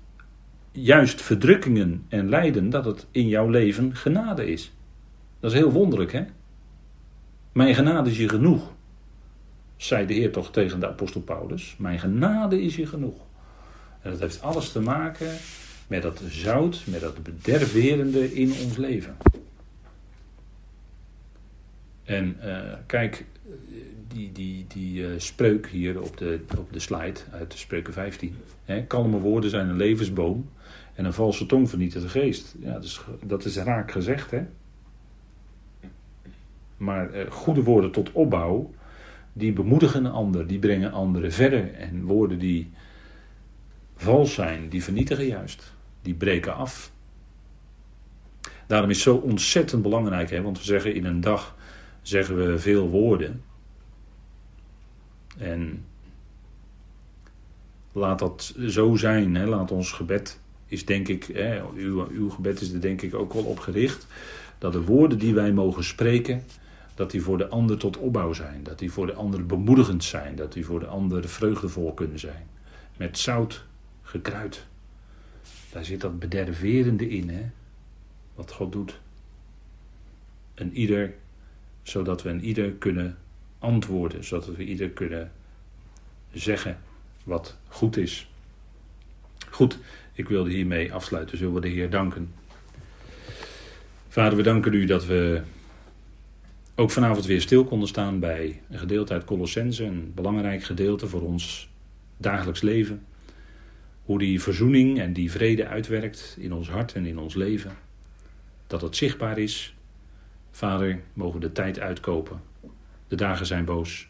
[0.73, 4.73] juist verdrukkingen en lijden, dat het in jouw leven genade is.
[5.41, 6.25] Dat is heel wonderlijk, hè?
[7.53, 8.73] Mijn genade is je genoeg,
[9.77, 11.75] zei de Heer toch tegen de apostel Paulus.
[11.79, 13.17] Mijn genade is je genoeg.
[14.03, 15.37] En dat heeft alles te maken
[15.87, 19.17] met dat zout, met dat bederverende in ons leven.
[22.11, 23.25] En uh, kijk,
[24.09, 28.37] die, die, die uh, spreuk hier op de, op de slide uit de spreuken 15.
[28.65, 30.51] Hè, kalme woorden zijn een levensboom.
[30.95, 32.55] En een valse tong vernietigt de geest.
[32.61, 34.43] Ja, dat, is, dat is raak gezegd, hè.
[36.77, 38.71] Maar uh, goede woorden tot opbouw,
[39.33, 41.75] die bemoedigen een ander, die brengen anderen verder.
[41.75, 42.71] En woorden die
[43.97, 45.75] vals zijn, die vernietigen juist.
[46.03, 46.93] Die breken af.
[48.67, 51.59] Daarom is het zo ontzettend belangrijk, hè, want we zeggen in een dag
[52.03, 53.43] zeggen we veel woorden.
[55.39, 55.85] En
[57.93, 59.35] laat dat zo zijn.
[59.35, 59.47] Hè.
[59.47, 60.41] Laat ons gebed
[60.71, 64.07] is denk ik, hè, uw, uw gebed is er denk ik ook wel op gericht.
[64.59, 66.43] Dat de woorden die wij mogen spreken,
[66.95, 68.63] dat die voor de ander tot opbouw zijn.
[68.63, 70.37] Dat die voor de ander bemoedigend zijn.
[70.37, 72.47] Dat die voor de ander vreugdevol kunnen zijn.
[72.97, 73.65] Met zout
[74.03, 74.67] gekruid.
[75.73, 77.51] Daar zit dat bederverende in, hè.
[78.35, 79.01] Wat God doet.
[80.55, 81.15] En ieder
[81.83, 83.17] zodat we een ieder kunnen
[83.59, 85.33] antwoorden, zodat we ieder kunnen
[86.33, 86.79] zeggen
[87.25, 88.31] wat goed is.
[89.51, 89.79] Goed,
[90.13, 91.39] ik wilde hiermee afsluiten.
[91.39, 92.33] Zullen we de Heer danken.
[94.09, 95.43] Vader, we danken u dat we
[96.75, 101.23] ook vanavond weer stil konden staan bij een gedeelte uit Colossense, een belangrijk gedeelte voor
[101.23, 101.69] ons
[102.17, 103.05] dagelijks leven.
[104.05, 107.77] Hoe die verzoening en die vrede uitwerkt in ons hart en in ons leven.
[108.67, 109.75] Dat het zichtbaar is.
[110.61, 112.43] Vader, mogen de tijd uitkopen.
[113.09, 114.09] De dagen zijn boos.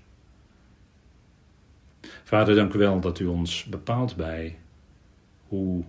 [2.25, 4.59] Vader, dank u wel dat u ons bepaalt bij
[5.47, 5.85] hoe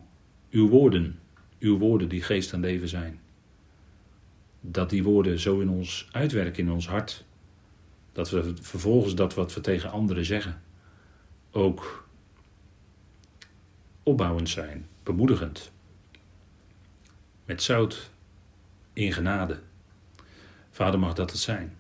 [0.50, 1.20] uw woorden,
[1.60, 3.20] uw woorden die geest en leven zijn.
[4.60, 7.26] Dat die woorden zo in ons uitwerken, in ons hart.
[8.12, 10.62] Dat we vervolgens dat wat we tegen anderen zeggen
[11.52, 12.08] ook
[14.04, 15.72] opbouwend zijn, bemoedigend.
[17.46, 18.12] Met zout
[18.94, 19.60] in genade.
[20.72, 21.76] Vader mag dat het zijn.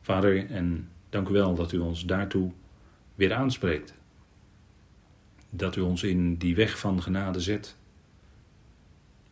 [0.00, 2.52] Vader, en dank u wel dat u ons daartoe
[3.14, 3.94] weer aanspreekt.
[5.50, 7.76] Dat u ons in die weg van genade zet.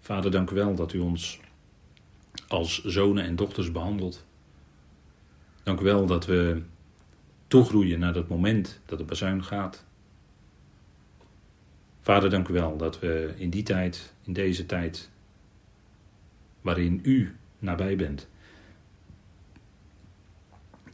[0.00, 1.40] Vader, dank u wel dat u ons
[2.48, 4.26] als zonen en dochters behandelt.
[5.62, 6.62] Dank u wel dat we
[7.46, 9.84] toegroeien naar dat moment dat de bazuin gaat.
[12.00, 15.10] Vader, dank u wel dat we in die tijd, in deze tijd,
[16.60, 18.28] waarin u nabij bent,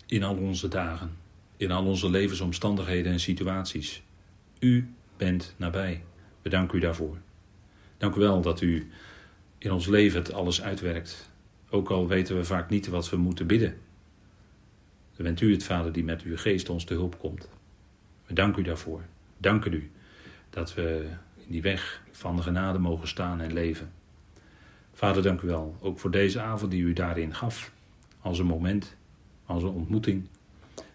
[0.06, 1.10] in al onze dagen,
[1.56, 4.02] in al onze levensomstandigheden en situaties,
[4.58, 6.04] u bent nabij.
[6.42, 7.18] We danken u daarvoor.
[7.96, 8.90] Dank u wel dat u
[9.58, 11.30] in ons leven het alles uitwerkt.
[11.70, 13.76] Ook al weten we vaak niet wat we moeten bidden.
[15.16, 17.48] Dan bent u het Vader die met uw geest ons te hulp komt.
[18.26, 19.02] We danken u daarvoor.
[19.38, 19.90] Danken u
[20.50, 23.92] dat we in die weg van de genade mogen staan en leven.
[24.94, 25.76] Vader, dank u wel.
[25.80, 27.72] Ook voor deze avond die u daarin gaf.
[28.20, 28.96] Als een moment,
[29.46, 30.26] als een ontmoeting.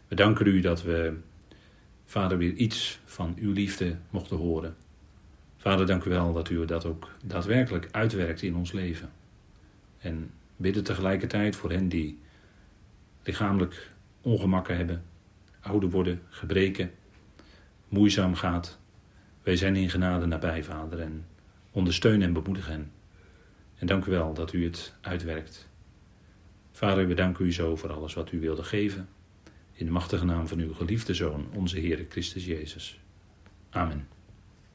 [0.08, 1.18] We danken u dat we,
[2.06, 4.76] Vader, weer iets van uw liefde mochten horen.
[5.58, 9.10] Vader, dank u wel dat u dat ook daadwerkelijk uitwerkt in ons leven.
[9.98, 12.20] En bidden tegelijkertijd voor hen die
[13.24, 13.92] lichamelijk
[14.22, 15.04] ongemakken hebben,
[15.60, 16.92] ouder worden, gebreken,
[17.88, 18.80] moeizaam gaat.
[19.44, 21.26] Wij zijn in genade nabij, Vader, en
[21.72, 22.92] ondersteun en bemoedig hen.
[23.80, 25.70] En dank u wel dat u het uitwerkt.
[26.72, 29.10] Vader, we danken u zo voor alles wat u wilde geven.
[29.74, 33.00] In de machtige naam van uw geliefde Zoon, onze Heer Christus Jezus.
[33.70, 34.08] Amen.